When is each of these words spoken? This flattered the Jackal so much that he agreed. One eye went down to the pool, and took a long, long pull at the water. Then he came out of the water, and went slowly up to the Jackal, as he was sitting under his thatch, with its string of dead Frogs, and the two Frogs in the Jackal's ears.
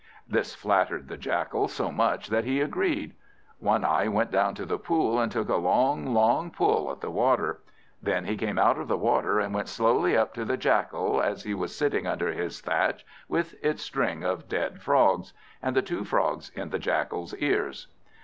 This 0.27 0.55
flattered 0.55 1.07
the 1.09 1.15
Jackal 1.15 1.67
so 1.67 1.91
much 1.91 2.29
that 2.29 2.43
he 2.43 2.59
agreed. 2.59 3.13
One 3.59 3.85
eye 3.85 4.07
went 4.07 4.31
down 4.31 4.55
to 4.55 4.65
the 4.65 4.79
pool, 4.79 5.19
and 5.19 5.31
took 5.31 5.47
a 5.47 5.57
long, 5.57 6.07
long 6.11 6.49
pull 6.49 6.91
at 6.91 7.01
the 7.01 7.11
water. 7.11 7.61
Then 8.01 8.25
he 8.25 8.35
came 8.35 8.57
out 8.57 8.79
of 8.79 8.87
the 8.87 8.97
water, 8.97 9.39
and 9.39 9.53
went 9.53 9.67
slowly 9.67 10.17
up 10.17 10.33
to 10.33 10.43
the 10.43 10.57
Jackal, 10.57 11.21
as 11.21 11.43
he 11.43 11.53
was 11.53 11.77
sitting 11.77 12.07
under 12.07 12.31
his 12.33 12.61
thatch, 12.61 13.05
with 13.29 13.53
its 13.63 13.83
string 13.83 14.23
of 14.23 14.49
dead 14.49 14.81
Frogs, 14.81 15.33
and 15.61 15.75
the 15.75 15.83
two 15.83 16.03
Frogs 16.03 16.49
in 16.55 16.71
the 16.71 16.79
Jackal's 16.79 17.35
ears. 17.35 17.85